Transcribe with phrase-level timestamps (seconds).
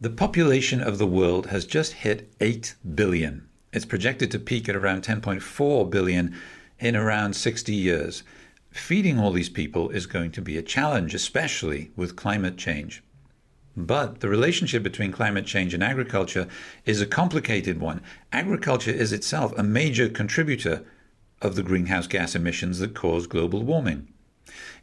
[0.00, 3.48] The population of the world has just hit 8 billion.
[3.72, 6.36] It's projected to peak at around 10.4 billion
[6.78, 8.22] in around 60 years.
[8.70, 13.02] Feeding all these people is going to be a challenge, especially with climate change.
[13.76, 16.46] But the relationship between climate change and agriculture
[16.84, 18.00] is a complicated one.
[18.32, 20.84] Agriculture is itself a major contributor
[21.42, 24.06] of the greenhouse gas emissions that cause global warming.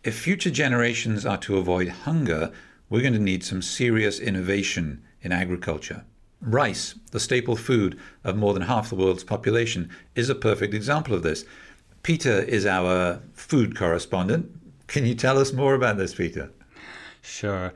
[0.03, 2.51] If future generations are to avoid hunger,
[2.89, 6.05] we're going to need some serious innovation in agriculture.
[6.41, 11.15] Rice, the staple food of more than half the world's population, is a perfect example
[11.15, 11.45] of this.
[12.03, 14.51] Peter is our food correspondent.
[14.87, 16.51] Can you tell us more about this, Peter?
[17.21, 17.73] Sure.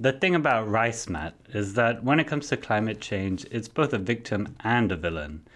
[0.00, 3.92] The thing about rice, Matt, is that when it comes to climate change, it's both
[3.92, 5.46] a victim and a villain.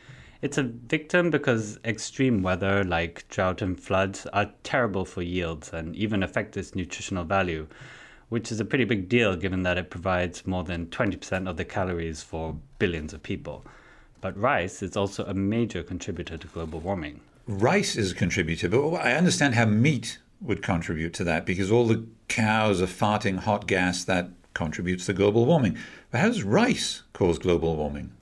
[0.41, 5.95] It's a victim because extreme weather like drought and floods are terrible for yields and
[5.95, 7.67] even affect its nutritional value
[8.33, 11.67] which is a pretty big deal given that it provides more than 20% of the
[11.67, 13.63] calories for billions of people.
[14.23, 17.21] But rice is also a major contributor to global warming.
[17.47, 21.87] Rice is a contributor, but I understand how meat would contribute to that because all
[21.87, 25.77] the cows are farting hot gas that contributes to global warming.
[26.11, 28.13] But how does rice cause global warming?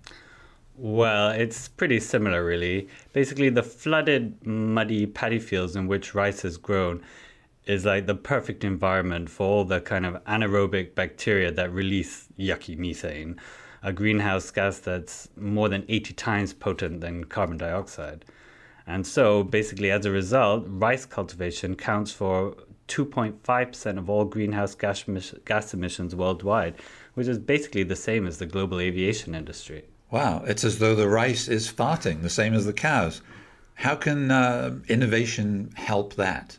[0.77, 2.89] Well, it's pretty similar, really.
[3.12, 7.01] Basically, the flooded, muddy paddy fields in which rice is grown
[7.66, 12.77] is like the perfect environment for all the kind of anaerobic bacteria that release yucky
[12.77, 13.39] methane,
[13.83, 18.25] a greenhouse gas that's more than 80 times potent than carbon dioxide.
[18.86, 22.56] And so, basically, as a result, rice cultivation counts for
[22.88, 25.05] 2.5% of all greenhouse gas,
[25.44, 26.75] gas emissions worldwide,
[27.14, 29.84] which is basically the same as the global aviation industry.
[30.11, 33.22] Wow, it's as though the rice is farting, the same as the cows.
[33.75, 36.58] How can uh, innovation help that?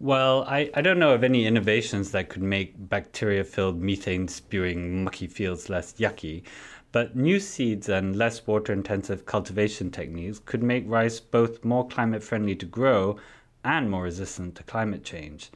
[0.00, 5.02] Well, I, I don't know of any innovations that could make bacteria filled methane spewing
[5.02, 6.44] mucky fields less yucky,
[6.92, 12.22] but new seeds and less water intensive cultivation techniques could make rice both more climate
[12.22, 13.18] friendly to grow
[13.64, 15.50] and more resistant to climate change.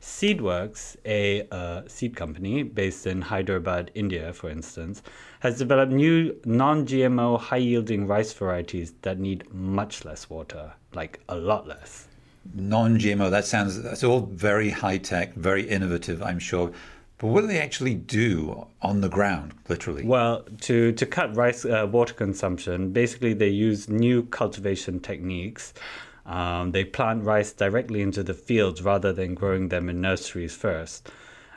[0.00, 5.02] Seedworks, a uh, seed company based in Hyderabad, India, for instance,
[5.40, 11.18] has developed new non GMO high yielding rice varieties that need much less water, like
[11.28, 12.06] a lot less
[12.54, 13.30] non-GMO.
[13.30, 16.72] That sounds that's all very high tech, very innovative, I'm sure.
[17.18, 20.04] But what do they actually do on the ground, literally?
[20.04, 25.74] Well, to to cut rice uh, water consumption, basically they use new cultivation techniques.
[26.24, 31.10] Um, they plant rice directly into the fields rather than growing them in nurseries first.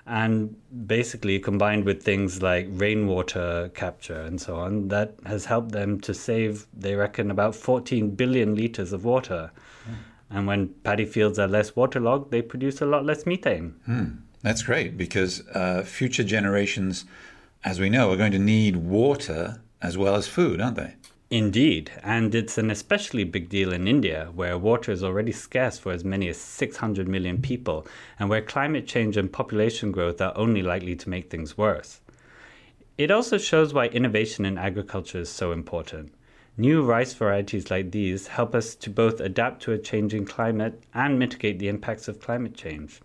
[0.06, 6.02] And basically, combined with things like rainwater capture and so on, that has helped them
[6.02, 9.52] to save, they reckon, about 14 billion liters of water.
[9.90, 9.96] Mm.
[10.30, 13.76] And when paddy fields are less waterlogged, they produce a lot less methane.
[13.86, 14.06] Hmm.
[14.42, 17.06] That's great because uh, future generations,
[17.64, 20.96] as we know, are going to need water as well as food, aren't they?
[21.30, 25.92] Indeed, and it's an especially big deal in India, where water is already scarce for
[25.92, 27.88] as many as 600 million people,
[28.20, 32.02] and where climate change and population growth are only likely to make things worse.
[33.00, 36.14] It also shows why innovation in agriculture is so important.
[36.56, 41.18] New rice varieties like these help us to both adapt to a changing climate and
[41.18, 43.02] mitigate the impacts of climate change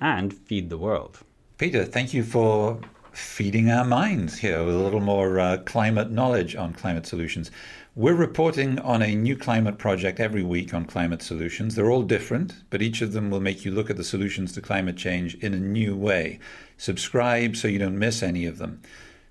[0.00, 1.20] and feed the world.
[1.58, 2.80] Peter, thank you for
[3.12, 7.52] feeding our minds here with a little more uh, climate knowledge on climate solutions.
[7.94, 11.76] We're reporting on a new climate project every week on climate solutions.
[11.76, 14.60] They're all different, but each of them will make you look at the solutions to
[14.60, 16.40] climate change in a new way.
[16.78, 18.82] Subscribe so you don't miss any of them.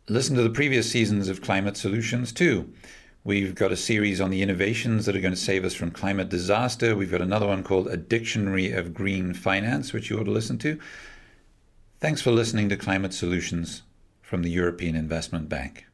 [0.08, 2.72] Listen to the previous seasons of Climate Solutions too.
[3.24, 6.28] We've got a series on the innovations that are going to save us from climate
[6.30, 6.96] disaster.
[6.96, 10.58] We've got another one called A Dictionary of Green Finance, which you ought to listen
[10.60, 10.80] to.
[12.00, 13.84] Thanks for listening to Climate Solutions
[14.24, 15.86] from the European Investment Bank.